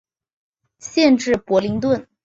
[0.79, 2.07] 县治伯灵顿。